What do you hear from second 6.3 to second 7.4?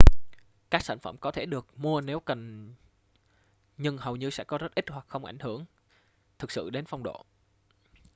thực sự đến phong độ